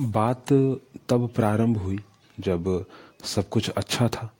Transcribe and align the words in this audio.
बात 0.00 0.52
तब 1.08 1.28
प्रारंभ 1.34 1.76
हुई 1.76 1.98
जब 2.38 2.86
सब 3.24 3.48
कुछ 3.48 3.68
अच्छा 3.70 4.08
था, 4.08 4.30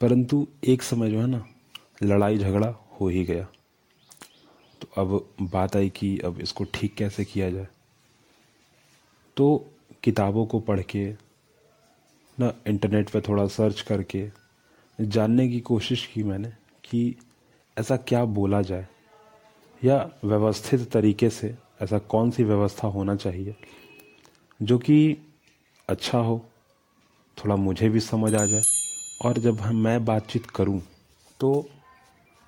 परंतु 0.00 0.46
एक 0.64 0.82
समय 0.82 1.10
जो 1.10 1.20
है 1.20 1.26
ना 1.26 1.44
लड़ाई 2.02 2.38
झगड़ा 2.38 2.74
हो 3.00 3.08
ही 3.08 3.24
गया। 3.24 3.46
तो 4.80 4.88
अब 4.96 5.48
बात 5.52 5.76
आई 5.76 5.88
कि 5.90 6.18
अब 6.18 6.40
इसको 6.40 6.64
ठीक 6.64 6.94
कैसे 6.94 7.24
किया 7.24 7.50
जाए। 7.50 7.66
तो 9.36 9.70
किताबों 10.02 10.46
को 10.46 10.60
पढ़ 10.60 10.80
के, 10.82 11.06
ना 12.38 12.52
इंटरनेट 12.66 13.10
पे 13.10 13.20
थोड़ा 13.20 13.46
सर्च 13.46 13.80
करके, 13.80 14.28
जानने 14.98 15.48
की 15.48 15.60
कोशिश 15.60 16.06
की 16.06 16.22
मैंने 16.22 16.52
कि 16.84 17.14
ऐसा 17.76 17.96
क्या 17.98 18.24
बोला 18.24 18.62
जाए, 18.62 18.86
या 19.82 19.98
व्यवस्थित 20.24 20.90
तरीके 20.90 21.30
से 21.30 21.56
ऐसा 21.82 21.98
कौन 21.98 22.30
सी 22.30 22.44
व्यवस्था 22.44 22.88
होना 22.88 23.16
चाहिए। 23.16 23.54
जो 24.60 24.78
कि 24.78 25.16
अच्छा 25.88 26.18
हो, 26.18 26.44
थोड़ा 27.36 27.56
मुझे 27.56 27.88
भी 27.88 28.00
समझ 28.00 28.34
आ 28.34 28.44
जाए। 28.44 28.62
और 29.20 29.38
जब 29.38 29.60
हम, 29.60 29.76
मैं 29.76 30.04
बातचीत 30.04 30.46
करूँ 30.46 30.80
तो 31.40 31.68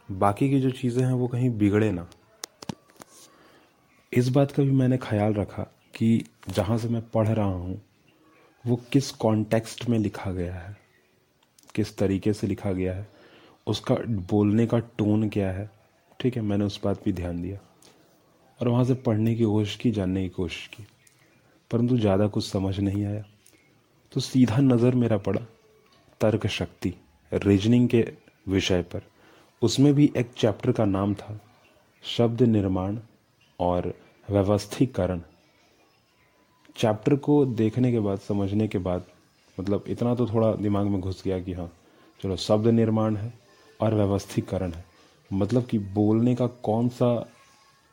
बाकी 0.08 0.48
की 0.50 0.60
जो 0.60 0.70
चीज़ें 0.70 1.02
हैं 1.04 1.12
वो 1.12 1.26
कहीं 1.28 1.50
बिगड़े 1.58 1.90
ना। 1.92 2.06
इस 4.12 4.28
बात 4.28 4.52
का 4.52 4.62
भी 4.62 4.70
मैंने 4.70 4.98
ख्याल 4.98 5.34
रखा 5.34 5.62
कि 5.94 6.24
जहाँ 6.48 6.78
से 6.78 6.88
मैं 6.88 7.02
पढ़ 7.10 7.28
रहा 7.28 7.44
हूँ, 7.46 7.80
वो 8.64 8.80
किस 8.92 9.10
कॉन्टेक्स्ट 9.12 9.88
में 9.88 9.98
लिखा 9.98 10.30
गया 10.30 10.54
है, 10.54 10.76
किस 11.74 11.96
तरीके 11.98 12.32
से 12.32 12.46
लिखा 12.46 12.72
गया 12.72 12.94
है, 12.94 13.08
उसका 13.66 13.94
बोलने 14.30 14.66
का 14.66 14.78
टोन 14.78 15.28
क्या 15.28 15.50
है, 15.50 15.70
ठीक 16.20 16.36
है, 16.36 16.42
मैंने 16.42 16.64
उस 16.64 16.80
बात 16.84 17.04
भी 17.04 17.12
ध्यान 17.12 17.42
दिया। 17.42 17.58
और 18.60 18.68
वहाँ 18.68 18.84
से 18.84 18.94
पढ़ने 18.96 19.34
की 19.34 19.44
कोशिश 19.44 19.76
की, 19.76 19.90
जानने 19.90 20.22
की 20.22 20.28
कोशिश 20.28 20.66
की। 20.66 20.86
परंतु 21.70 21.96
ज़्यादा 21.98 22.26
कुछ 22.28 22.44
समझ 22.46 22.78
नहीं 22.80 23.04
आया। 23.04 23.24
तो 24.12 24.20
सीधा 24.20 24.56
नज़र 24.58 24.94
मेरा 24.94 25.16
पड़ा 25.18 25.40
तर्क 26.20 26.46
शक्ति 26.48 26.92
रीजनिंग 27.32 27.88
के 27.88 28.04
विषय 28.48 28.82
पर। 28.84 29.02
उसमें 29.62 29.92
भी 29.94 30.10
एक 30.16 30.30
चैप्टर 30.38 30.72
का 30.72 30.84
नाम 30.84 31.14
था, 31.14 31.40
शब्द 32.04 32.42
निर्माण 32.42 32.98
और 33.58 33.92
व्यवस्थीकरण। 34.28 35.20
चैप्टर 36.76 37.16
को 37.16 37.44
देखने 37.46 37.92
के 37.92 38.00
बाद, 38.00 38.18
समझने 38.18 38.68
के 38.68 38.78
बाद 38.78 39.04
मतलब 39.58 39.84
इतना 39.88 40.14
तो 40.14 40.26
थोड़ा 40.26 40.52
दिमाग 40.54 40.86
में 40.86 41.00
घुस 41.00 41.22
गया 41.24 41.38
कि 41.40 41.52
हाँ 41.52 41.70
चलो 42.20 42.36
शब्द 42.38 42.66
निर्माण 42.68 43.16
है 43.16 43.32
और 43.80 43.94
व्यवस्थीकरण 43.94 44.72
है। 44.72 44.84
मतलब 45.30 45.66
कि 45.66 45.78
बोलने 45.78 46.34
का 46.34 46.46
कौन 46.46 46.88
सा 46.88 47.14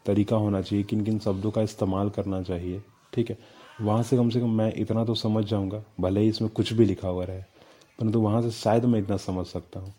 तरीका 0.05 0.35
होना 0.35 0.61
चाहिए 0.61 0.83
किन 0.83 1.03
किन 1.05 1.19
शब्दों 1.19 1.51
का 1.51 1.61
इस्तेमाल 1.61 2.09
करना 2.09 2.41
चाहिए, 2.43 2.81
ठीक 3.13 3.29
है? 3.29 3.37
वहाँ 3.79 4.03
से 4.03 4.17
कम 4.17 4.29
से 4.29 4.39
कम 4.39 4.49
मैं 4.49 4.73
इतना 4.75 5.03
तो 5.05 5.15
समझ 5.15 5.43
जाऊँगा 5.45 5.83
भले 5.99 6.21
ही 6.21 6.29
इसमें 6.29 6.49
कुछ 6.51 6.73
भी 6.73 6.85
लिखा 6.85 7.07
हुआ 7.07 7.23
रहे 7.25 7.41
परंतु 7.99 8.19
वहाँ 8.21 8.41
से 8.41 8.51
शायद 8.51 8.85
मैं 8.85 8.99
इतना 8.99 9.17
समझ 9.17 9.45
सकता 9.45 9.79
हूँ। 9.79 9.93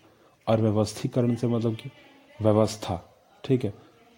और 0.46 0.60
व्यवस्थीकरण 0.60 1.34
से 1.34 1.46
मतलब 1.46 1.74
कि 1.76 1.90
व्यवस्था 2.42 2.96
ठीक 3.44 3.64
है? 3.64 3.72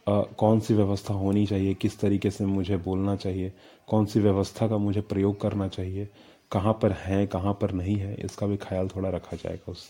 आ, 0.07 0.21
कौन 0.21 0.61
सी 0.61 0.75
व्यवस्था 0.75 1.15
होनी 1.15 1.45
चाहिए 1.47 1.75
किस 1.75 1.99
तरीके 2.01 2.31
से 2.31 2.45
मुझे 2.47 2.77
बोलना 2.77 3.17
चाहिए 3.17 3.53
कौन 3.89 4.07
सी 4.07 4.21
व्यवस्था 4.21 4.69
का 4.69 4.79
मुझे 4.79 5.01
प्रयोग 5.03 5.41
करना 5.41 5.69
चाहिए 5.69 6.09
कहाँ 6.53 6.73
पर 6.73 6.93
है 6.93 7.27
कहाँ 7.27 7.53
पर 7.61 7.73
नहीं 7.73 7.97
है 7.97 8.15
इसका 8.25 8.47
भी 8.47 8.57
ख्याल 8.57 8.89
थोड़ा 8.89 9.09
रखा 9.09 9.37
जाएगा 9.37 9.73
उस। 9.73 9.89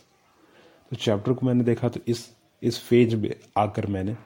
तो 0.91 0.97
चैप्टर 0.97 1.33
को 1.33 1.47
मैंने 1.47 1.65
देखा 1.65 1.89
तो 1.89 2.01
इस 2.09 2.29
इस 2.63 2.79
फ़ेज़ 2.81 3.17
में 3.17 3.35
आकर 3.59 3.87
मैंने 3.87 4.17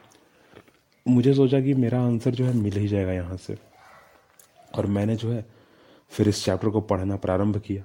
मुझे 1.07 1.35
सोचा 1.35 1.61
कि 1.61 1.75
मेरा 1.75 2.01
आंसर 2.03 2.31
जो 2.31 2.45
है 2.45 2.53
मिल 2.55 2.77
ही 2.77 2.89
जाएगा 2.89 3.13
यहाँ 3.13 3.37
से। 3.37 3.57
और 4.75 4.87
मैंने 4.87 5.17
जो 5.17 5.33
है 5.33 5.45
फिर 6.13 6.29
इस 6.29 6.45
चैप्टर 6.45 6.69
को 6.69 6.81
पढ़ना 6.81 7.17
प्रारंभ 7.17 7.59
किया। 7.59 7.85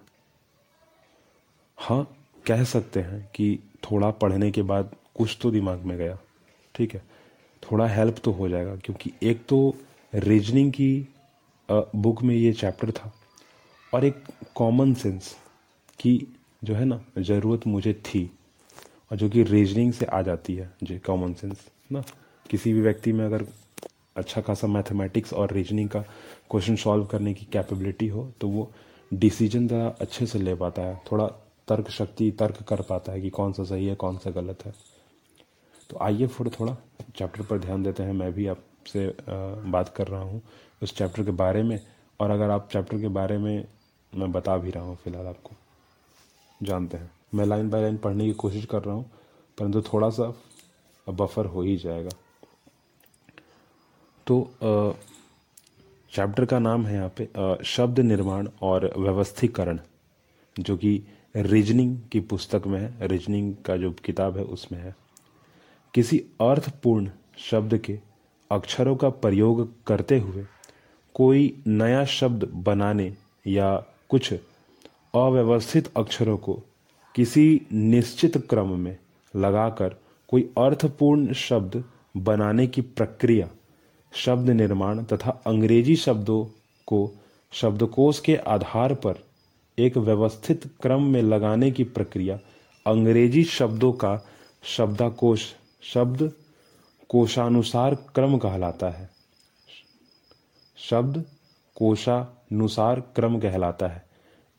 हाँ 1.77 2.03
कह 2.47 2.63
सकते 2.63 2.99
हैं 2.99 3.21
कि 3.35 3.59
थोड़ा 3.83 4.09
पढ़ने 4.11 4.51
के 4.51 4.61
बाद 4.61 4.95
कुछ 5.16 5.38
तो 5.41 5.51
दिमाग 5.51 5.83
में 5.85 5.97
गया, 5.97 6.17
ठीक 6.75 6.94
है? 6.94 7.01
थोड़ा 7.63 7.88
हेल्प 7.88 8.17
तो 8.23 8.31
हो 8.31 8.49
जाएगा, 8.49 8.75
क्योंकि 8.75 9.11
एक 9.23 9.45
तो 9.45 9.75
रीजनिंग 10.13 10.72
की 10.72 11.07
बुक 11.69 12.22
में 12.23 12.35
ये 12.35 12.53
चैप्टर 12.53 12.91
था 12.91 13.11
और 13.94 14.05
एक 14.05 14.23
कॉमन 14.55 14.94
सेंस 14.94 15.35
की 15.99 16.17
जो 16.63 16.75
है 16.75 16.85
ना, 16.85 17.01
ज़रूरत 17.19 17.67
मुझे 17.67 17.94
थी 18.05 18.29
और 19.11 19.17
जो 19.17 19.29
कि 19.29 19.44
रीजनिंग 19.44 19.94
से 19.94 20.05
आ 20.05 20.22
जाती 20.22 20.55
है, 20.55 20.72
जो 20.83 20.99
कॉमन 21.05 21.33
सेंस 21.33 21.67
ना? 21.91 22.03
किसी 22.49 22.73
भी 22.73 22.81
व्यक्ति 22.81 23.13
में 23.13 23.25
अगर 23.25 23.45
अच्छा 24.19 24.41
खासा 24.41 24.68
मैथमेटिक्स 24.68 25.34
और 25.34 25.53
रीजनिंग 25.53 25.90
का 25.90 26.02
क्वेश्चन 26.52 26.75
सॉल्व 26.78 27.06
करने 27.06 27.34
की 27.34 27.46
कैपेबिलिटी 27.53 28.07
हो 28.07 28.30
तो 28.41 28.47
वो 28.50 28.69
डिसीज़न 29.12 29.68
ज़रा 29.68 29.88
अच्छे 30.02 30.25
से 30.25 30.40
ले 30.40 30.56
पाता 30.56 30.81
है। 30.81 31.02
थोड़ा 31.12 31.28
तर्क 31.68 31.90
शक्ति, 31.90 32.29
तर्क 32.31 32.62
कर 32.63 32.81
पाता 32.81 33.12
है 33.12 33.22
कि 33.22 33.29
कौन 33.31 33.53
सा 33.53 33.63
सही 33.63 33.88
है, 33.88 33.96
कौन 33.96 34.18
सा 34.18 34.31
गलत 34.31 34.66
है। 34.66 34.74
तो 35.90 35.97
आइए 36.02 36.28
फिर 36.28 36.50
थोड़ा 36.50 36.75
चैप्टर 37.18 37.44
पर 37.44 37.59
ध्यान 37.59 37.84
देते 37.84 38.03
हैं। 38.03 38.13
मैं 38.13 38.31
भी 38.34 38.47
आपसे 38.47 39.08
बात 39.24 39.90
कर 39.90 40.08
रहा 40.08 40.22
हूँ 40.22 40.41
उस 40.81 40.96
चैप्टर 40.97 41.24
के 41.24 41.31
बारे 41.34 41.63
में, 41.63 41.79
और 42.19 42.29
अगर 42.29 42.50
आप 42.50 42.69
चैप्टर 42.72 43.00
के 43.02 43.08
बारे 43.09 43.38
में 43.38 43.66
मैं 44.13 44.31
बता 44.31 44.58
भी 44.58 44.72
रहा 44.72 44.84
हूँ 44.84 44.96
फ़िलहाल 44.96 45.28
आपको। 45.28 45.56
जानते 46.62 46.97
हैं। 46.97 47.12
मैं 47.35 47.46
लाइन 47.46 47.69
बाय 47.69 47.81
लाइन 47.81 47.97
पढ़ने 47.97 48.25
की 48.25 48.34
कोशिश 48.35 48.66
कर 48.66 48.84
रहा 48.84 48.96
हूँ, 48.96 49.06
परंतु 49.58 49.81
थोड़ा 49.84 50.09
सा 50.09 50.34
बफर 51.08 51.46
हो 51.46 51.62
ही 51.62 51.75
जाएगा। 51.78 52.09
तो 54.29 54.95
चैप्टर 56.13 56.45
का 56.45 56.59
नाम 56.59 56.85
है 56.85 56.94
यहाँ 56.95 57.12
पे 57.19 57.28
शब्द 57.66 58.00
निर्माण 58.00 58.47
और 58.62 58.94
व्यवस्थीकरण, 58.97 59.79
जो 60.56 60.75
कि 60.78 60.91
रीजनिंग 61.35 61.97
की 62.12 62.19
पुस्तक 62.19 62.67
में 62.67 62.79
है। 62.79 63.07
रीजनिंग 63.07 63.53
का 63.66 63.78
जो 63.78 63.91
किताब 64.06 64.38
है, 64.38 64.44
उसमें 64.44 64.79
है। 64.79 64.95
किसी 65.94 66.22
अर्थपूर्ण 66.41 67.09
शब्द 67.50 67.78
के 67.78 68.00
अक्षरों 68.51 68.95
का 68.95 69.09
प्रयोग 69.09 69.67
करते 69.88 70.19
हुए 70.19 70.46
कोई 71.16 71.53
नया 71.67 72.06
शब्द 72.06 72.44
बनाने 72.66 73.13
या 73.47 73.75
कुछ 74.09 74.34
अव्यवस्थित 74.34 75.91
अक्षरों 75.97 76.38
को 76.38 76.61
किसी 77.16 77.61
निश्चित 77.72 78.38
क्रम 78.50 78.78
में 78.79 78.97
लगाकर 79.34 79.96
कोई 80.29 80.50
अर्थपूर्ण 80.57 81.34
शब्द 81.34 81.84
बनाने 82.17 82.67
की 82.67 82.81
प्रक्रिया 82.81 83.50
शब्द 84.14 84.50
निर्माण 84.50 85.03
तथा 85.03 85.42
अंग्रेज़ी 85.47 85.96
शब्दों 85.96 86.46
को 86.88 87.12
शब्दकोश 87.52 88.20
के 88.20 88.36
आधार 88.36 88.94
पर 88.94 89.24
एक 89.80 89.97
व्यवस्थित 89.97 90.66
क्रम 90.81 91.03
में 91.03 91.22
लगाने 91.22 91.72
की 91.72 91.84
प्रक्रिया 91.84 92.40
अंग्रेज़ी 92.88 93.44
शब्दों 93.44 93.92
का 93.94 94.25
शब्दाकोश, 94.64 95.53
शब्द 95.81 96.34
कोशानुसार 97.09 97.96
क्रम 97.96 98.38
कहलाता 98.38 98.90
है। 98.90 99.09
शब्द 100.78 101.24
कोशानुसार 101.76 103.00
क्रम 103.00 103.40
कहलाता 103.40 103.88
है। 103.88 104.06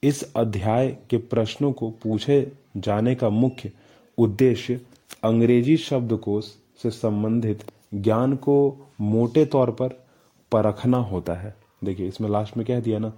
इस 0.03 0.32
अध्याय 0.37 0.88
के 1.11 1.17
प्रश्नों 1.17 1.72
को 1.72 1.91
पूछे 1.91 2.53
जाने 2.77 3.15
का 3.15 3.28
मुख्य 3.28 3.72
उद्देश्य 4.19 4.81
अंग्रेज़ी 5.25 5.77
शब्दकोश 5.77 6.44
से 6.82 6.91
संबंधित 6.91 7.65
ज्ञान 7.92 8.36
को 8.36 8.76
मोटे 9.00 9.44
तौर 9.44 9.70
पर 9.70 9.88
परखना 10.52 10.96
होता 10.96 11.34
है। 11.34 11.54
देखिए, 11.84 12.08
इसमें 12.08 12.28
लास्ट 12.30 12.56
में 12.56 12.66
कह 12.66 12.80
दिया 12.80 12.98
ना 12.98 13.12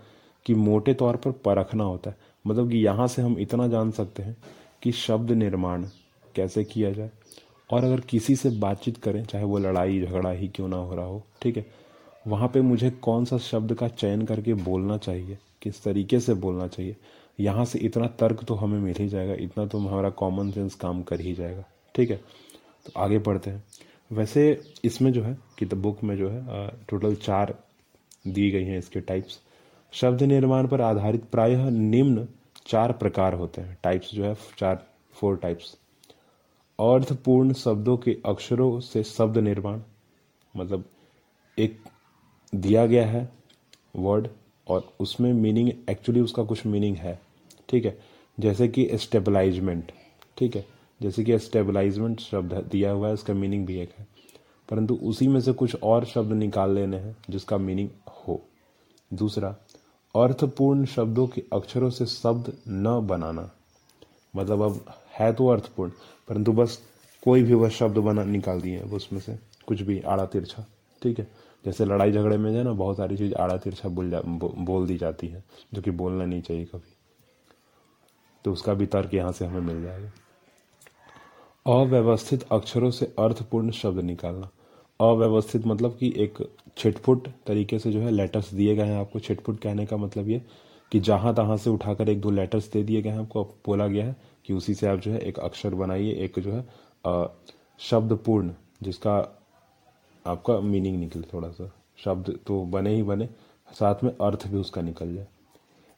कि 0.46 0.54
मोटे 0.54 0.94
तौर 0.94 1.16
पर 1.16 1.30
परखना 1.30 1.84
होता 1.84 2.10
है। 2.10 2.16
मतलब 2.46 2.70
कि 2.70 2.78
यहाँ 2.78 3.06
से 3.06 3.22
हम 3.22 3.38
इतना 3.38 3.66
जान 3.68 3.90
सकते 3.90 4.22
हैं 4.22 4.36
कि 4.82 4.92
शब्द 4.92 5.30
निर्माण 5.30 5.84
कैसे 6.34 6.64
किया 6.64 6.90
जाए। 6.90 7.10
और 7.70 7.84
अगर 7.84 8.00
किसी 8.00 8.36
से 8.36 8.50
बातचीत 8.50 8.96
करें, 8.96 9.24
चाहे 9.24 9.44
वो 9.44 9.58
लड़ाई, 9.58 10.00
झगड़ा 10.02 10.30
ही 10.30 10.48
क्यों 10.48 10.68
ना 10.68 10.76
हो 10.76 10.94
रहा 10.94 11.04
हो, 11.04 11.22
ठीक 11.42 11.56
है? 11.56 11.66
वहाँ 12.26 12.48
पे 12.48 12.60
मुझे 12.60 12.90
कौन 12.90 13.24
सा 13.24 13.38
शब्द 13.38 13.74
का 13.74 13.88
चयन 13.88 14.22
करके 14.22 14.54
बोलना 14.54 14.96
चाहिए? 14.96 15.38
किस 15.62 15.82
तरीके 15.82 16.20
से 16.20 16.34
बोलना 16.34 16.66
चाहिए? 16.66 16.96
यहाँ 17.40 17.64
से 17.64 17.78
इतना 17.78 18.06
तर्क 18.06 18.44
तो 18.44 18.54
हमें 18.54 18.78
मिल 18.78 18.96
ही 18.98 19.08
जाएगा, 19.08 19.34
इतना 19.34 19.66
तो 19.66 19.78
हमारा 19.78 20.10
कॉमन 20.10 20.50
सेंस 20.50 20.74
काम 20.74 21.02
कर 21.02 21.20
ही 21.20 21.34
जाएगा, 21.34 21.64
ठीक 21.94 22.10
है? 22.10 22.16
तो 22.86 22.92
आगे 22.96 23.18
पढ़ते 23.18 23.50
हैं। 23.50 23.64
वैसे 24.12 24.60
इसमें 24.84 25.12
जो 25.12 25.22
है, 25.22 25.36
कि 25.58 25.66
द 25.66 25.74
बुक 25.74 26.02
में 26.04 26.16
जो 26.16 26.28
है 26.30 26.68
टोटल 26.88 27.14
चार 27.16 27.54
दी 28.26 28.50
गई 28.50 28.64
हैं 28.64 28.78
इसके 28.78 29.00
टाइप्स 29.00 29.40
शब्द 29.92 30.22
निर्माण 30.22 30.66
पर 30.68 30.80
आधारित 30.80 31.24
प्रायः 31.24 31.68
निम्न 31.70 32.26
चार 32.66 32.92
प्रकार 32.92 33.34
होते 33.34 33.60
हैं। 33.60 33.76
टाइप्स 33.82 34.14
जो 34.14 34.24
है, 34.24 34.34
चार 34.58 34.86
फोर 35.12 35.36
टाइप्स 35.36 35.76
अर्थपूर्ण 36.78 37.52
शब्दों 37.52 37.96
के 37.96 38.16
अक्षरों 38.26 38.78
से 38.80 39.02
शब्द 39.04 39.38
निर्माण 39.38 39.80
मतलब 40.54 40.84
एक 41.58 41.78
दिया 42.52 42.86
गया 42.86 43.06
है 43.06 43.28
वर्ड 43.96 44.28
और 44.66 44.92
उसमें 45.00 45.32
मीनिंग 45.32 45.70
एक्चुअली 45.90 46.20
उसका 46.20 46.44
कुछ 46.44 46.66
मीनिंग 46.66 46.96
है। 46.96 47.20
ठीक 47.68 47.84
है? 47.84 47.98
जैसे 48.38 48.68
कि 48.68 48.88
स्टेबलाइजमेंट 48.94 49.92
ठीक 50.38 50.56
है? 50.56 50.64
जैसे 51.02 51.24
कि 51.24 51.38
स्टेबलाइजमेंट 51.38 52.20
शब्द 52.20 52.52
दिया 52.72 52.90
हुआ 52.90 53.08
है 53.08 53.14
उसका 53.14 53.34
मीनिंग 53.34 53.66
भी 53.66 53.80
एक 53.80 53.92
है। 53.98 54.06
परंतु 54.68 54.94
उसी 55.02 55.28
में 55.28 55.40
से 55.40 55.52
कुछ 55.52 55.76
और 55.82 56.04
शब्द 56.04 56.32
निकाल 56.32 56.74
लेने 56.74 56.96
हैं 56.96 57.16
जिसका 57.30 57.58
मीनिंग 57.58 57.88
हो। 58.18 58.40
दूसरा 59.12 59.48
अर्थपूर्ण 60.14 60.84
शब्दों 60.84 61.26
के 61.26 61.42
अक्षरों 61.52 61.90
से 61.90 62.06
शब्द 62.06 62.52
न 62.68 63.00
बनाना। 63.06 63.50
मतलब 64.36 64.62
अब 64.62 64.84
है 65.10 65.32
तो 65.32 65.48
अर्थपूर्ण 65.48 65.90
परंतु 66.28 66.52
बस 66.52 66.78
कोई 67.22 67.42
भी 67.42 67.54
वह 67.54 67.68
शब्द 67.68 67.98
बना 67.98 68.24
निकाल 68.24 68.60
दिए 68.60 68.78
अब 68.78 68.92
उसमें 68.92 69.20
से 69.20 69.38
कुछ 69.66 69.80
भी 69.80 70.00
आड़ा 70.00 70.24
तिरछा 70.26 70.64
ठीक 71.02 71.18
है? 71.18 71.28
जैसे 71.64 71.84
लड़ाई 71.84 72.12
झगड़े 72.12 72.36
में 72.36 72.50
जो 72.52 72.58
है 72.58 72.64
ना 72.64 72.72
बहुत 72.72 72.96
सारी 72.96 73.16
चीज़ 73.16 73.34
आड़ा 73.34 73.56
तिरछा 73.56 73.88
बोल 73.88 74.10
जा 74.10 74.20
बो, 74.20 74.48
बोल 74.48 74.86
दी 74.86 74.96
जाती 74.98 75.28
है 75.28 75.44
जो 75.74 75.82
कि 75.82 75.90
बोलना 75.90 76.24
नहीं 76.24 76.42
चाहिए 76.42 76.64
कभी। 76.64 76.94
तो 78.44 78.52
उसका 78.52 78.74
भी 78.74 78.86
तर्क 78.86 79.14
यहाँ 79.14 79.32
से 79.32 79.46
हमें 79.46 79.60
मिल 79.60 79.82
जाएगा। 79.82 80.10
अव्यवस्थित 81.66 82.44
अक्षरों 82.52 82.90
से 82.90 83.06
अर्थपूर्ण 83.18 83.70
शब्द 83.70 84.00
निकालना। 84.04 84.48
अव्यवस्थित 85.00 85.66
मतलब 85.66 85.96
कि 85.96 86.12
एक 86.16 86.38
छिटपुट 86.76 87.28
तरीके 87.46 87.78
से 87.78 87.92
जो 87.92 88.00
है 88.00 88.10
लेटर्स 88.10 88.52
दिए 88.54 88.74
गए 88.76 88.86
हैं 88.86 88.98
आपको। 89.00 89.18
छिटपुट 89.20 89.60
कहने 89.60 89.86
का 89.86 89.96
मतलब 89.96 90.28
ये 90.28 90.40
कि 90.92 91.00
जहाँ 91.00 91.34
तहां 91.34 91.56
से 91.56 91.70
उठाकर 91.70 92.08
एक 92.08 92.20
दो 92.20 92.30
लेटर्स 92.30 92.70
दे 92.72 92.82
दिए 92.82 93.02
गए 93.02 93.10
हैं, 93.10 93.18
आपको 93.18 93.44
बोला 93.66 93.86
गया 93.86 94.06
है 94.06 94.16
कि 94.46 94.52
उसी 94.52 94.74
से 94.74 94.86
आप 94.86 94.98
जो 94.98 95.12
है 95.12 95.20
एक 95.20 95.38
अक्षर 95.40 95.74
बनाइए, 95.74 96.12
एक 96.14 96.38
जो 96.38 96.52
है 96.52 96.64
शब्द 97.80 98.18
पूर्ण 98.26 98.52
जिसका 98.82 99.16
आपका 100.24 100.60
मीनिंग 100.60 100.98
निकले 100.98 101.22
थोड़ा 101.32 101.48
सा 101.50 101.72
शब्द 102.04 102.38
तो 102.46 102.64
बने 102.66 102.94
ही 102.94 103.02
बने, 103.02 103.28
साथ 103.70 104.04
में 104.04 104.10
अर्थ 104.12 104.46
भी 104.48 104.56
उसका 104.58 104.82
निकल 104.82 105.14
जाए। 105.14 105.26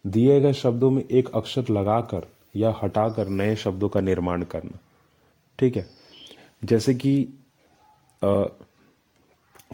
दिए 0.04 0.40
गए 0.40 0.52
शब्दों 0.54 0.90
में 0.90 1.02
एक 1.02 1.34
अक्षर 1.34 1.72
लगाकर 1.72 2.26
या 2.56 2.74
हटाकर 2.82 3.28
नए 3.30 3.54
शब्दों 3.56 3.88
का 3.88 4.00
निर्माण 4.00 4.42
करना। 4.44 4.78
ठीक 5.58 5.76
है? 5.76 5.86
जैसे 6.62 6.94
कि 6.96 7.14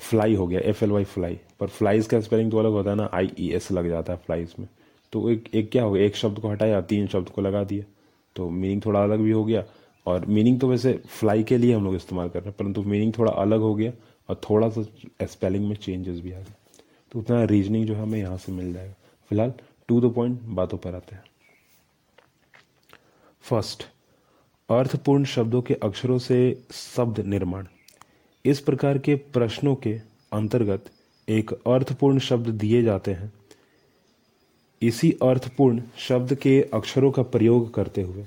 फ्लाई 0.01 0.35
हो 0.35 0.47
गया 0.47 0.61
एफ़ 0.61 0.85
एल 0.85 0.91
वाई 0.91 1.05
फ्लाई 1.05 1.39
पर 1.61 1.67
फ्लाइज 1.69 2.07
का 2.07 2.21
स्पेलिंग 2.21 2.51
तो 2.51 2.59
अलग 2.59 2.71
होता 2.73 2.91
है 2.91 2.97
ना 2.97 3.09
आई 3.15 3.31
ई 3.39 3.49
एस 3.55 3.71
लग 3.73 3.89
जाता 3.89 4.13
है 4.13 4.19
फ्लाइज 4.19 4.55
में। 4.59 4.69
तो 5.13 5.29
एक 5.31 5.49
एक 5.55 5.71
क्या 5.71 5.83
हो 5.83 5.91
गया? 5.93 6.05
एक 6.05 6.17
शब्द 6.17 6.39
को 6.41 6.49
हटाया, 6.49 6.81
तीन 6.83 7.07
शब्द 7.07 7.29
को 7.29 7.43
लगा 7.43 7.63
दिया। 7.65 7.85
तो 8.37 8.49
मीनिंग 8.51 8.83
थोड़ा 8.87 9.03
अलग 9.03 9.21
भी 9.21 9.31
हो 9.31 9.45
गया, 9.45 9.65
और 10.07 10.27
मीनिंग 10.27 10.61
तो 10.61 10.69
वैसे 10.69 10.93
फ्लाई 11.09 11.43
के 11.43 11.59
लिए 11.59 11.75
हम 11.75 11.85
लोग 11.85 11.95
इस्तेमाल 11.95 12.29
कर 12.29 12.41
रहे 12.41 12.49
हैं, 12.49 12.57
परंतु 12.59 12.83
मीनिंग 12.83 13.13
थोड़ा 13.19 13.33
अलग 13.33 13.61
हो 13.61 13.75
गया, 13.75 13.93
और 14.29 14.41
थोड़ा 14.51 14.69
सा 14.69 15.27
स्पेलिंग 15.27 15.69
में 15.69 15.75
चेंजेस 15.77 16.21
भी 16.21 16.33
आ 16.33 16.39
गए। 16.39 16.55
तो 17.13 17.19
उतना 17.19 17.43
रीजनिंग 17.45 17.87
जो 17.87 17.95
है 17.95 18.03
हमें 18.03 18.19
यहाँ 18.19 18.37
से 18.37 18.53
मिल 18.53 18.73
जाएगा। 18.73 18.95
फ़िलहाल 19.31 19.53
टू 19.89 20.01
द 20.01 20.13
पॉइंट 20.15 20.41
बातों 20.43 20.79
पर 20.79 20.95
आते 20.95 21.15
हैं। 21.15 21.25
फ़र्स्ट 23.45 23.87
अर्थपूर्ण 24.71 25.25
शब्दों 25.25 25.61
के 25.63 25.75
अक्षरों 25.75 26.19
से 26.19 26.37
शब्द 26.73 27.19
निर्माण। 27.27 27.67
इस 28.45 28.61
प्रकार 28.61 28.99
के 28.99 29.15
प्रश्नों 29.35 29.75
के 29.77 29.93
अंतर्गत 30.33 30.85
एक 31.29 31.53
अर्थपूर्ण 31.53 32.19
शब्द 32.19 32.49
दिए 32.51 32.83
जाते 32.83 33.13
हैं। 33.13 33.33
इसी 34.83 35.11
अर्थपूर्ण 35.23 35.83
शब्द 35.99 36.35
के 36.35 36.61
अक्षरों 36.75 37.11
का 37.11 37.23
प्रयोग 37.25 37.73
करते 37.75 38.03
हुए 38.03 38.25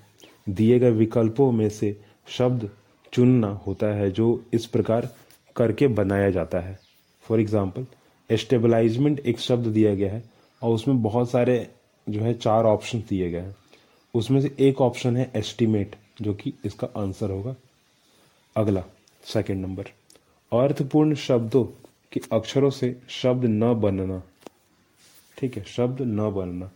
दिए 0.49 0.79
गए 0.79 0.91
विकल्पों 0.91 1.51
में 1.51 1.67
से 1.69 1.95
शब्द 2.27 2.69
चुनना 3.13 3.47
होता 3.67 3.93
है, 3.95 4.11
जो 4.11 4.43
इस 4.53 4.65
प्रकार 4.65 5.09
करके 5.55 5.87
बनाया 5.89 6.29
जाता 6.31 6.59
है। 6.59 6.77
फॉर 7.23 7.39
एग्ज़ाम्पल 7.39 7.85
एस्टेबलाइजमेंट 8.29 9.19
एक 9.19 9.39
शब्द 9.39 9.67
दिया 9.69 9.95
गया 9.95 10.11
है 10.13 10.23
और 10.61 10.75
उसमें 10.75 11.01
बहुत 11.03 11.31
सारे 11.31 11.67
जो 12.07 12.21
है 12.21 12.33
चार 12.35 12.65
ऑप्शन 12.65 13.03
दिए 13.09 13.31
गए 13.31 13.39
हैं। 13.39 13.55
उसमें 14.13 14.41
से 14.41 14.55
एक 14.59 14.81
ऑप्शन 14.81 15.17
है 15.17 15.31
एस्टिमेट 15.35 15.95
जो 16.21 16.33
कि 16.33 16.53
इसका 16.65 16.87
आंसर 16.97 17.31
होगा। 17.31 17.55
अगला 18.55 18.83
सेकंड 19.23 19.65
नंबर 19.65 19.83
अर्थपूर्ण 20.51 21.15
शब्दों 21.15 21.63
के 22.11 22.21
अक्षरों 22.31 22.69
से 22.69 22.95
शब्द 23.09 23.45
न 23.45 23.73
बनना। 23.73 24.21
ठीक 25.37 25.57
है, 25.57 25.63
शब्द 25.63 26.01
न 26.01 26.31
बनना। 26.31 26.71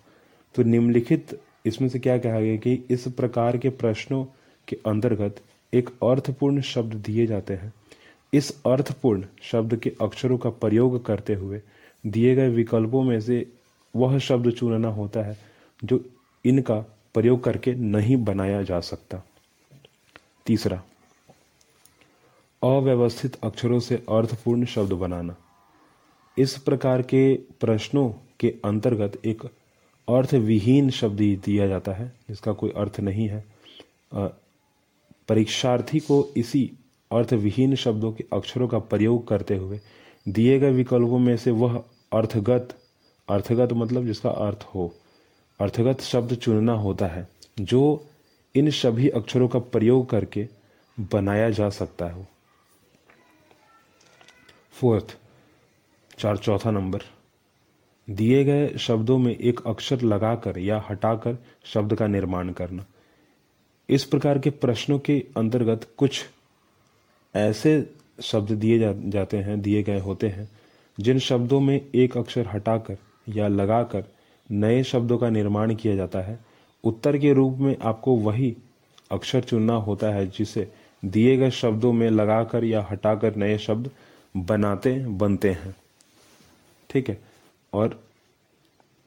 तो 0.56 0.64
निम्नलिखित 0.64 1.40
इसमें 1.66 1.90
से 1.90 2.00
क्या 2.00 2.18
कहा 2.18 2.40
गया 2.40 2.58
कि 2.58 2.74
इस 2.90 3.08
प्रकार 3.08 3.58
के 3.58 3.70
प्रश्नों 3.70 4.26
के 4.68 4.78
अंतर्गत 4.88 5.42
एक 5.74 5.90
अर्थपूर्ण 6.04 6.62
शब्द 6.62 6.94
दिए 6.96 7.26
जाते 7.28 7.54
हैं। 7.54 7.74
इस 8.34 8.52
अर्थपूर्ण 8.66 9.26
शब्द 9.42 9.76
के 9.76 9.92
अक्षरों 10.02 10.38
का 10.38 10.50
प्रयोग 10.50 11.06
करते 11.06 11.34
हुए 11.34 11.62
दिए 12.08 12.36
गए 12.36 12.50
विकल्पों 12.50 13.04
में 13.04 13.20
से 13.22 13.46
वह 13.96 14.18
शब्द 14.20 14.52
चुनना 14.52 14.88
होता 14.88 15.24
है 15.24 15.38
जो 15.84 16.06
इनका 16.46 16.97
प्रयोग 17.18 17.44
करके 17.44 17.74
नहीं 17.76 18.18
बनाया 18.24 18.62
जा 18.64 18.80
सकता। 18.82 19.24
तीसरा, 20.46 20.82
अव्यवस्थित 22.62 23.38
अक्षरों 23.44 23.80
से 23.80 23.96
अर्थपूर्ण 24.10 24.66
शब्द 24.66 24.94
बनाना। 24.94 25.36
इस 26.38 26.58
प्रकार 26.58 27.02
के 27.02 27.22
प्रश्नों 27.60 28.10
के 28.40 28.54
अंतर्गत 28.66 29.20
एक 29.26 29.44
अर्थविहीन 30.08 30.90
शब्द 30.90 31.20
दिया 31.46 31.68
जाता 31.68 31.92
है, 31.92 32.12
जिसका 32.30 32.54
कोई 32.54 32.70
अर्थ 32.78 33.00
नहीं 33.00 33.28
है। 33.30 33.44
परीक्षार्थी 35.30 36.00
को 36.00 36.18
इसी 36.38 36.72
अर्थविहीन 37.12 37.76
शब्दों 37.76 38.12
के 38.14 38.24
अक्षरों 38.34 38.68
का 38.68 38.80
प्रयोग 38.80 39.28
करते 39.28 39.56
हुए 39.56 39.80
दिए 40.28 40.60
गए 40.60 40.72
विकल्पों 40.72 41.20
में 41.20 41.36
से 41.38 41.52
वह 41.52 41.84
अर्थगत 42.14 42.76
अर्थगत 43.28 43.74
मतलब 43.74 44.06
जिसका 44.06 44.30
अर्थ 44.30 44.66
हो। 44.76 44.94
अर्थगत 45.60 46.02
शब्द 46.02 46.34
चुनना 46.36 46.74
होता 46.74 47.08
है 47.08 47.28
जो 47.60 48.06
इन 48.56 48.70
सभी 48.72 49.10
अक्षरों 49.10 49.48
का 49.48 49.60
प्रयोग 49.60 50.10
करके 50.10 50.48
बनाया 51.00 51.50
जा 51.50 51.70
सकता 51.70 52.06
है। 52.06 52.28
फोर्थ 54.72 55.18
चार 56.20 56.38
चौथा 56.38 56.72
नंबर। 56.72 57.02
दिए 58.10 58.44
गए 58.44 58.68
शब्दों 58.78 59.18
में 59.18 59.36
एक 59.36 59.60
अक्षर 59.68 60.02
लगाकर 60.02 60.58
या 60.58 60.86
हटाकर 60.90 61.38
शब्द 61.66 61.96
का 61.96 62.08
निर्माण 62.08 62.52
करना। 62.52 62.86
इस 63.90 64.04
प्रकार 64.04 64.40
के 64.40 64.50
प्रश्नों 64.50 65.00
के 65.00 65.20
अंतर्गत 65.38 65.88
कुछ 65.98 66.26
ऐसे 67.36 67.90
शब्द 68.22 68.52
दिए 68.52 68.80
जा, 68.80 68.94
जाते 68.96 69.38
हैं 69.38 69.62
दिए 69.62 69.84
गए 69.84 70.00
होते 70.00 70.28
हैं 70.28 70.50
जिन 71.00 71.20
शब्दों 71.20 71.60
में 71.60 71.90
एक 71.96 72.18
अक्षर 72.18 72.48
हटाकर 72.48 72.98
या 73.30 73.48
लगाकर 73.48 74.04
नए 74.52 74.84
शब्दों 74.84 75.18
का 75.18 75.30
निर्माण 75.30 75.76
किया 75.76 75.96
जाता 75.96 76.20
है। 76.20 76.40
उत्तर 76.84 77.18
के 77.18 77.34
रूप 77.34 77.58
में 77.58 77.78
आपको 77.82 78.16
वही 78.16 78.56
अक्षर 79.12 79.42
चुनना 79.42 79.74
होता 79.74 80.08
है 80.08 80.28
जिसे 80.28 80.72
दिए 81.06 81.38
गए 81.38 81.52
शब्दों 81.52 81.94
में 81.94 82.10
लगाकर 82.10 82.64
या 82.64 82.88
हटाकर 82.92 83.36
नए 83.36 83.58
शब्द 83.58 83.92
बनाते, 84.38 85.06
बनते 85.08 85.52
हैं। 85.52 85.76
ठीक 86.90 87.10
है? 87.10 87.22
और 87.74 88.04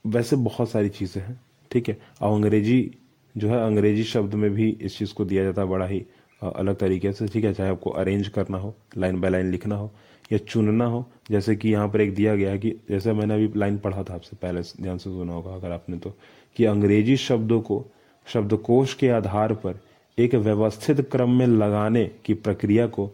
वैसे 0.06 0.36
बहुत 0.36 0.70
सारी 0.70 0.88
चीज़ें 0.88 1.22
हैं। 1.22 1.40
ठीक 1.70 1.88
है? 1.88 1.98
और 2.22 2.36
अंग्रेज़ी 2.36 2.94
जो 3.36 3.48
है, 3.48 3.66
अंग्रेज़ी 3.66 4.04
शब्द 4.04 4.34
में 4.34 4.50
भी 4.50 4.78
इस 4.80 4.98
चीज़ 4.98 5.14
को 5.14 5.24
दिया 5.24 5.44
जाता 5.44 5.62
है, 5.62 5.68
बड़ा 5.68 5.86
ही 5.86 6.06
अलग 6.42 6.76
तरीके 6.76 7.12
से, 7.12 7.26
ठीक 7.28 7.44
है, 7.44 7.52
चाहे 7.54 7.70
आपको 7.70 7.90
अरेंज 7.92 8.28
करना 8.28 8.58
हो 8.58 8.74
लाइन 8.96 9.20
बाय 9.20 9.30
लाइन 9.30 9.50
लिखना 9.50 9.76
हो, 9.76 9.90
या 10.32 10.38
चुनना 10.40 10.84
हो, 10.84 11.04
जैसे 11.30 11.54
कि 11.56 11.68
यहाँ 11.68 11.88
पर 11.88 12.00
एक 12.00 12.14
दिया 12.14 12.34
गया 12.36 12.50
है 12.50 12.58
कि, 12.58 12.70
जैसे 12.90 13.12
मैंने 13.12 13.34
अभी 13.34 13.50
लाइन 13.56 13.78
पढ़ा 13.78 14.02
था 14.02 14.14
आपसे, 14.14 14.36
पहले 14.36 14.60
ध्यान 14.82 14.98
से 14.98 15.10
सुना 15.10 15.32
होगा 15.32 15.54
अगर 15.54 15.72
आपने 15.72 15.98
तो 15.98 16.14
कि 16.56 16.64
अंग्रेज़ी 16.64 17.16
शब्दों 17.18 17.60
को, 17.60 17.84
शब्दकोश 18.26 18.94
के 18.94 19.08
आधार 19.10 19.54
पर 19.54 19.80
एक 20.18 20.34
व्यवस्थित 20.36 21.00
क्रम 21.12 21.30
में 21.30 21.46
लगाने 21.46 22.04
की 22.24 22.34
प्रक्रिया 22.36 22.86
को 22.88 23.10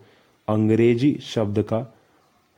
अंग्रेज़ी 0.48 1.16
शब्द 1.24 1.62
का 1.62 1.86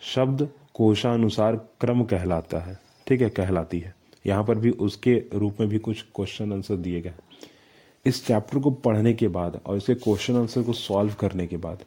शब्द 0.03 0.49
कोशानुसार 0.75 1.57
क्रम 1.81 2.03
कहलाता 2.05 2.59
है, 2.59 2.79
ठीक 3.07 3.21
है, 3.21 3.29
कहलाती 3.31 3.79
है। 3.81 3.95
यहाँ 4.25 4.45
पर 4.45 4.59
भी 4.59 4.71
उसके 4.71 5.23
रूप 5.35 5.61
में 5.61 5.69
भी 5.69 5.79
कुछ 5.79 6.03
क्वेश्चन 6.15 6.53
आंसर 6.53 6.77
दिए 6.77 7.01
गए 7.01 7.13
इस 8.07 8.26
चैप्टर 8.26 8.59
को 8.59 8.71
पढ़ने 8.71 9.12
के 9.12 9.28
बाद 9.28 9.61
और 9.67 9.76
इसके 9.76 9.95
क्वेश्चन 9.95 10.37
आंसर 10.37 10.62
को 10.62 10.73
सॉल्व 10.73 11.14
करने 11.14 11.47
के 11.47 11.57
बाद, 11.57 11.85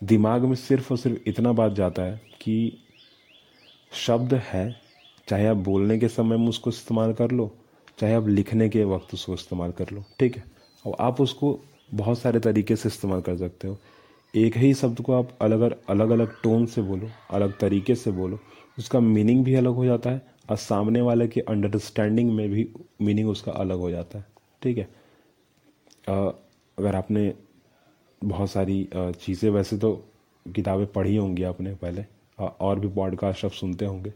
दिमाग 0.00 0.44
में 0.44 0.54
सिर्फ़ 0.54 0.92
और 0.92 0.98
सिर्फ़ 0.98 1.28
इतना 1.28 1.52
बात 1.52 1.72
जाता 1.72 2.02
है 2.02 2.20
कि 2.40 2.78
शब्द 3.92 4.34
है, 4.34 4.74
चाहे 5.28 5.46
आप 5.46 5.56
बोलने 5.56 5.98
के 5.98 6.08
समय 6.08 6.36
में 6.36 6.48
उसको 6.48 6.70
इस्तेमाल 6.70 7.12
कर 7.12 7.30
लो, 7.30 7.50
चाहे 7.98 8.14
आप 8.14 8.28
लिखने 8.28 8.68
के 8.68 8.84
वक्त 8.84 9.14
उसको 9.14 9.34
इस्तेमाल 9.34 9.72
कर 9.72 9.90
लो, 9.92 10.04
ठीक 10.20 10.36
है? 10.36 10.44
और 10.86 10.96
आप 11.00 11.20
उसको 11.20 11.58
बहुत 11.94 12.18
सारे 12.18 12.40
तरीके 12.40 12.76
से 12.76 12.88
इस्तेमाल 12.88 13.20
कर 13.20 13.36
सकते 13.36 13.68
हो। 13.68 13.78
एक 14.34 14.56
ही 14.56 14.72
शब्द 14.74 15.00
को 15.00 15.12
आप 15.12 15.28
अलग 15.42 15.60
अलग 15.88 16.10
अलग 16.10 16.40
टोन 16.42 16.66
से 16.66 16.82
बोलो, 16.82 17.10
अलग 17.30 17.58
तरीके 17.58 17.94
से 17.94 18.10
बोलो, 18.10 18.38
उसका 18.78 19.00
मीनिंग 19.00 19.44
भी 19.44 19.54
अलग 19.54 19.74
हो 19.74 19.84
जाता 19.84 20.10
है 20.10 20.22
और 20.50 20.56
सामने 20.56 21.00
वाले 21.00 21.28
के 21.28 21.40
अंडरस्टैंडिंग 21.40 22.32
में 22.32 22.48
भी 22.50 22.68
मीनिंग 23.02 23.28
उसका 23.28 23.52
अलग 23.52 23.78
हो 23.78 23.90
जाता 23.90 24.18
है, 24.18 24.24
ठीक 24.62 24.78
है? 24.78 24.88
अगर 26.08 26.94
आपने 26.94 27.32
बहुत 28.22 28.50
सारी 28.50 28.88
चीज़ें, 28.94 29.48
वैसे 29.50 29.76
तो 29.78 29.92
किताबें 30.46 30.86
पढ़ी 30.86 31.16
होंगी 31.16 31.42
आपने 31.42 31.74
पहले 31.74 32.04
और 32.38 32.80
भी 32.80 32.88
पॉडकास्ट 32.88 33.44
आप 33.44 33.52
सुनते 33.52 33.84
होंगे, 33.84 34.10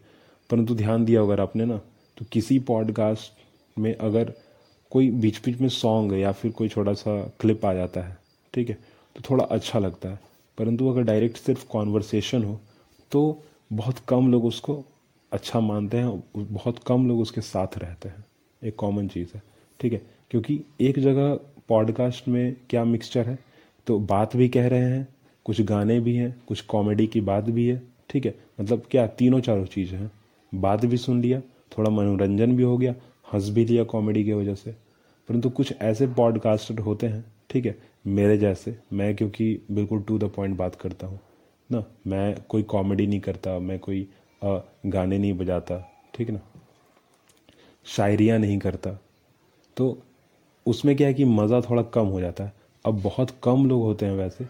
परंतु 0.51 0.75
ध्यान 0.75 1.05
दिया 1.05 1.23
अगर 1.23 1.41
आपने 1.41 1.65
ना 1.65 1.81
तो 2.19 2.25
किसी 2.33 2.59
पॉडकास्ट 2.59 3.79
में 3.79 3.95
अगर 3.97 4.33
कोई 4.93 5.11
बीच 5.13 5.41
बीच 5.45 5.61
में 5.61 5.69
सॉन्ग 5.69 6.13
या 6.13 6.33
फिर 6.33 6.53
कोई 6.53 6.69
छोटा 6.69 6.93
सा 6.95 7.21
क्लिप 7.41 7.65
आ 7.65 7.73
जाता 7.75 8.01
है, 8.01 8.17
ठीक 8.55 8.69
है 8.69 8.79
तो 9.17 9.23
थोड़ा 9.31 9.45
अच्छा 9.45 9.79
लगता 9.79 10.09
है, 10.09 10.21
परंतु 10.59 10.89
अगर 10.89 11.03
डायरेक्ट 11.03 11.37
सिर्फ़ 11.37 11.67
कॉन्वर्सेशन 11.69 12.45
हो 12.45 12.61
तो 13.13 13.43
बहुत 13.73 13.99
कम 14.09 14.31
लोग 14.33 14.45
उसको 14.45 14.83
अच्छा 15.33 15.61
मानते 15.61 15.97
हैं, 15.97 16.23
बहुत 16.37 16.79
कम 16.79 17.07
लोग 17.09 17.21
उसके 17.21 17.41
साथ 17.41 17.79
रहते 17.79 18.09
हैं, 18.09 18.25
एक 18.63 18.77
कॉमन 18.77 19.09
चीज़ 19.09 19.29
है, 19.35 19.43
ठीक 19.81 19.93
है, 19.93 20.01
क्योंकि 20.31 20.61
एक 20.81 20.99
जगह 20.99 21.39
पॉडकास्ट 21.69 22.29
में 22.29 22.57
क्या 22.71 22.85
मिक्सचर 22.85 23.29
है? 23.29 23.39
तो 23.87 23.99
बात 23.99 24.37
भी 24.37 24.49
कह 24.49 24.69
रहे 24.69 24.81
हैं 24.81 25.09
कुछ 25.45 25.61
गाने 25.61 26.01
भी 26.01 26.17
हैं 26.17 26.43
कुछ 26.47 26.61
कॉमेडी 26.61 27.07
की 27.07 27.21
बात 27.21 27.45
भी 27.45 27.69
है 27.69 27.83
ठीक 28.11 28.27
है? 28.27 28.35
मतलब 28.61 28.83
क्या 28.91 29.07
तीनों 29.07 29.41
चारों 29.41 29.65
चीज़ 29.65 29.95
हैं। 29.95 30.11
बात 30.55 30.85
भी 30.85 30.97
सुन 30.97 31.21
लिया 31.23 31.41
थोड़ा 31.79 31.91
मनोरंजन 31.91 32.57
भी 32.57 32.63
हो 32.63 32.79
गया 32.79 32.95
हंस 33.33 33.49
भी 33.49 33.65
लिया 33.65 33.85
कॉमेडी 33.85 34.25
की 34.25 34.33
वजह 34.33 34.55
से। 34.55 34.71
परंतु 35.29 35.51
कुछ 35.51 35.75
ऐसे 35.81 36.07
पॉडकास्टर 36.07 36.79
होते 36.79 37.07
हैं 37.07 37.25
ठीक 37.51 37.67
है? 37.67 37.79
मेरे 38.07 38.39
जैसे 38.39 38.77
मैं 38.93 39.17
क्योंकि 39.17 39.61
बिल्कुल 39.71 40.03
टू 40.03 40.19
द 40.19 40.25
पॉइंट 40.25 40.57
बात 40.57 40.75
करता 40.75 41.07
हूँ 41.07 41.21
ना? 41.73 41.85
मैं 42.07 42.37
कोई 42.49 42.63
कॉमेडी 42.63 43.07
नहीं 43.07 43.21
करता 43.21 43.59
मैं 43.59 43.79
कोई 43.79 44.09
आ, 44.45 44.59
गाने 44.87 45.19
नहीं 45.19 45.33
बजाता 45.33 45.93
ठीक 46.15 46.31
ना? 46.31 46.41
शायरियाँ 47.85 48.39
नहीं 48.39 48.59
करता। 48.59 48.99
तो 49.77 50.03
उसमें 50.69 50.97
क्या 50.97 51.09
है 51.09 51.15
कि 51.15 51.25
मज़ा 51.25 51.61
थोड़ा 51.61 51.83
कम 51.83 52.07
हो 52.07 52.21
जाता 52.21 52.45
है। 52.45 52.53
अब 52.85 53.01
बहुत 53.03 53.31
कम 53.43 53.67
लोग 53.67 53.83
होते 53.83 54.07
हैं 54.07 54.13
वैसे, 54.13 54.47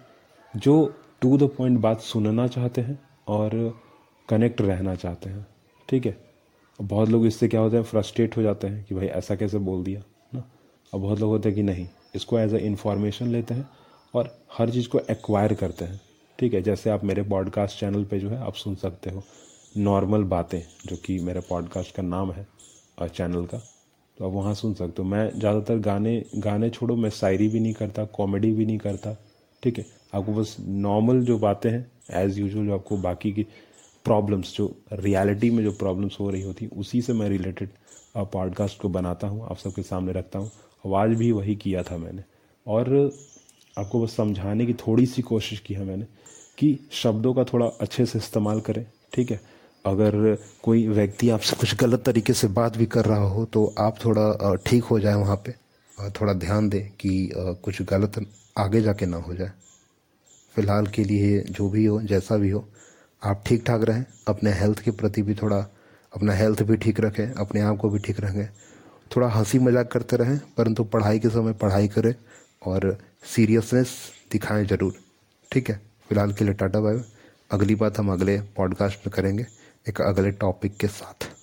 जो 0.55 0.95
टू 1.23 1.37
द 1.39 1.49
पॉइंट 1.49 1.79
बात 1.81 2.01
सुनना 2.01 2.47
चाहते 2.47 2.81
हैं 2.81 2.99
और 3.29 3.81
कनेक्ट 4.29 4.61
रहना 4.61 4.95
चाहते 4.95 5.31
हैं। 5.31 5.47
ठीक 5.89 6.07
है? 6.07 6.17
बहुत 6.79 7.09
लोग 7.09 7.27
इससे 7.27 7.49
क्या 7.49 7.61
होते 7.61 7.77
हैं 7.77 7.85
फ्रस्ट्रेट 7.85 8.37
हो 8.37 8.43
जाते 8.43 8.67
हैं 8.67 8.85
कि 8.85 8.95
भाई 8.95 9.07
ऐसा 9.07 9.37
कैसे 9.37 9.59
बोल 9.59 9.83
दिया, 9.85 10.03
ना? 10.35 10.45
और 10.93 11.01
बहुत 11.01 11.21
लोग 11.21 11.31
होते 11.31 11.49
हैं 11.49 11.57
कि 11.57 11.63
नहीं, 11.63 11.87
इसको 12.15 12.39
एज 12.39 12.55
ए 12.55 12.59
इन्फॉर्मेशन 12.59 13.27
लेते 13.27 13.55
हैं 13.55 13.69
और 14.15 14.31
हर 14.59 14.71
चीज़ 14.71 14.89
को 14.89 15.01
एक्वायर 15.01 15.55
करते 15.55 15.85
हैं। 15.85 16.01
ठीक 16.39 16.55
है? 16.55 16.63
जैसे 16.63 16.91
आप 16.91 17.05
मेरे 17.05 17.23
पॉडकास्ट 17.23 17.81
चैनल 17.81 18.05
पे 18.05 18.19
जो 18.19 18.29
है, 18.31 18.41
आप 18.41 18.55
सुन 18.55 18.75
सकते 18.75 19.11
हो। 19.11 19.23
नॉर्मल 19.77 20.23
बातें, 20.25 20.61
जो 20.87 20.97
कि 20.97 21.19
मेरे 21.19 21.41
पॉडकास्ट 21.41 21.95
का 21.95 22.03
नाम 22.03 22.33
है 22.33 22.47
और 22.99 23.09
चैनल 23.09 23.45
का। 23.45 23.63
तो 24.19 24.27
आप 24.27 24.33
वहाँ 24.33 24.55
सुन 24.55 24.75
सकते 24.75 25.03
हो। 25.03 25.09
मैं 25.09 25.29
ज़्यादातर 25.39 25.79
गाने 25.79 26.23
गाने 26.37 26.71
छोड़ो, 26.71 26.97
मैं 26.97 27.11
शायरी 27.11 27.49
भी 27.49 27.61
नहीं 27.61 27.73
करता 27.73 28.05
कॉमेडी 28.15 28.51
भी 28.53 28.67
नहीं 28.67 28.79
करता, 28.79 29.17
ठीक 29.63 29.79
है? 29.79 29.85
आपको 30.15 30.33
बस 30.35 30.57
नॉर्मल 30.61 31.21
जो 31.25 31.39
बातें 31.39 31.71
हैं 31.71 31.87
एज़ 32.23 32.41
यूजल 32.41 32.67
जो 32.67 32.75
आपको 32.75 32.97
बाकी 32.99 33.33
की 33.33 33.43
प्रॉब्लम्स 34.05 34.55
जो 34.57 34.75
रियलिटी 34.93 35.51
में 35.51 35.63
जो 35.65 35.73
प्रॉब्लम्स 35.73 36.17
हो 36.21 36.31
रही 36.31 36.43
होती, 36.43 36.67
उसी 36.69 37.03
से 37.03 37.13
मैं 37.13 37.29
रिलेटेड 37.29 37.71
पॉडकास्ट 38.17 38.81
को 38.81 38.89
बनाता 38.89 39.27
हूँ, 39.27 39.45
आप 39.45 39.57
सबके 39.57 39.83
सामने 39.83 40.13
रखता 40.13 40.39
हूँ। 40.39 40.51
आवाज़ 40.87 41.11
भी 41.11 41.31
वही 41.33 41.55
किया 41.57 41.83
था 41.83 41.97
मैंने। 41.97 42.23
और 42.67 43.11
आपको 43.77 44.03
बस 44.03 44.17
समझाने 44.17 44.67
की 44.67 44.75
थोड़ी 44.77 45.07
सी 45.07 45.23
कोशिश 45.23 45.61
की 45.61 45.75
है 45.75 45.85
मैंने 45.85 46.07
कि 46.59 46.79
शब्दों 46.93 47.33
का 47.35 47.45
थोड़ा 47.45 47.67
अच्छे 47.81 48.07
से 48.07 48.19
इस्तेमाल 48.19 48.61
करें, 48.61 48.85
ठीक 49.13 49.31
है? 49.31 49.41
अगर 49.89 50.37
कोई 50.63 50.87
व्यक्ति 50.89 51.29
आपसे 51.31 51.57
कुछ 51.57 51.75
गलत 51.81 52.03
तरीके 52.07 52.33
से 52.33 52.47
बात 52.55 52.77
भी 52.77 52.87
कर 52.87 53.05
रहा 53.05 53.27
हो 53.27 53.45
तो 53.45 53.65
आप 53.79 54.05
थोड़ा 54.05 54.55
ठीक 54.67 54.85
हो 54.85 54.99
जाए 55.01 55.15
वहाँ 55.15 55.37
पे। 55.47 55.55
थोड़ा 56.11 56.33
ध्यान 56.35 56.69
दें 56.69 56.83
कि 56.91 57.31
कुछ 57.35 57.83
गलत 57.85 58.25
आगे 58.57 58.81
जाके 58.81 59.07
ना 59.07 59.17
हो 59.19 59.35
जाए। 59.35 59.53
फ़िलहाल 60.57 60.87
के 60.87 61.05
लिए 61.05 61.41
जो 61.51 61.69
भी 61.71 61.85
हो, 61.85 62.01
जैसा 62.03 62.37
भी 62.37 62.51
हो, 62.51 62.65
आप 63.23 63.43
ठीक 63.47 63.65
ठाक 63.67 63.83
रहें। 63.83 64.05
अपने 64.29 64.53
हेल्थ 64.53 64.81
के 64.81 64.91
प्रति 64.93 65.23
भी 65.23 65.35
थोड़ा, 65.35 65.59
अपना 66.13 66.33
हेल्थ 66.33 66.63
भी 66.63 66.77
ठीक 66.77 67.01
रखें, 67.01 67.33
अपने 67.33 67.61
आप 67.61 67.77
को 67.77 67.91
भी 67.91 67.99
ठीक 67.99 68.21
रखें। 68.21 68.47
थोड़ा 69.11 69.29
हँसी 69.29 69.59
मज़ाक 69.59 69.91
करते 69.93 70.17
रहें, 70.17 70.39
परंतु 70.57 70.85
पढ़ाई 70.87 71.19
के 71.19 71.29
समय 71.31 71.53
पढ़ाई 71.53 71.89
करें 71.89 72.15
और 72.63 72.97
सीरियसनेस 73.27 73.95
दिखाएँ 74.33 74.65
ज़रूर। 74.67 74.95
ठीक 75.51 75.71
है? 75.71 75.81
फ़िलहाल 76.09 76.33
के 76.33 76.45
लिए 76.45 76.55
टाटा 76.55 76.81
बाय। 76.81 77.03
अगली 77.51 77.75
बात 77.75 77.99
हम 77.99 78.13
अगले 78.13 78.41
पॉडकास्ट 78.57 79.07
में 79.07 79.13
करेंगे। 79.13 79.47
एक 79.87 80.01
अगले 80.01 80.31
टॉपिक 80.31 80.77
के 80.77 80.87
साथ। 80.87 81.38